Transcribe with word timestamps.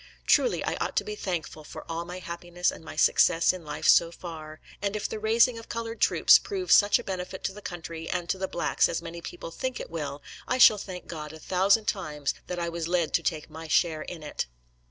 Truly, 0.25 0.63
I 0.63 0.77
ought 0.81 0.95
to 0.97 1.03
be 1.03 1.13
thankful 1.15 1.63
for 1.63 1.85
all 1.87 2.05
my 2.05 2.17
happiness 2.17 2.71
and 2.71 2.83
my 2.83 2.95
success 2.95 3.53
in 3.53 3.63
life 3.63 3.87
so 3.87 4.11
far; 4.11 4.59
and 4.81 4.95
if 4.95 5.07
the 5.07 5.19
raising 5.19 5.59
of 5.59 5.69
colored 5.69 6.01
troops 6.01 6.39
prove 6.39 6.71
such 6.71 6.97
a 6.97 7.03
benefit 7.03 7.43
to 7.43 7.53
the 7.53 7.61
country 7.61 8.09
and 8.09 8.27
to 8.29 8.39
the 8.39 8.47
blacks 8.47 8.89
as 8.89 9.03
many 9.03 9.21
people 9.21 9.51
think 9.51 9.79
it 9.79 9.91
will, 9.91 10.23
I 10.47 10.57
shall 10.57 10.79
thank 10.79 11.05
God 11.05 11.33
a 11.33 11.39
thousand 11.39 11.85
times 11.85 12.33
that 12.47 12.57
I 12.57 12.67
was 12.67 12.87
led 12.87 13.13
to 13.13 13.21
take 13.21 13.47
my 13.47 13.67
share 13.67 14.01
in 14.01 14.23
it. 14.23 14.47